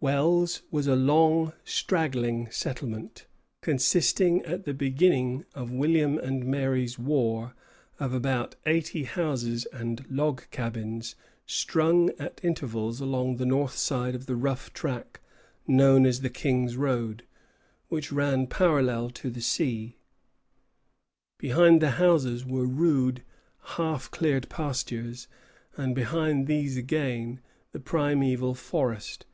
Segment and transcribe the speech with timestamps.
[0.00, 3.28] Wells was a long, straggling settlement,
[3.60, 7.54] consisting at the beginning of William and Mary's War
[8.00, 11.14] of about eighty houses and log cabins,
[11.46, 15.20] strung at intervals along the north side of the rough track,
[15.68, 17.22] known as the King's Road,
[17.86, 19.98] which ran parallel to the sea.
[21.38, 23.22] Behind the houses were rude,
[23.76, 25.28] half cleared pastures,
[25.76, 27.40] and behind these again,
[27.70, 29.24] the primeval forest.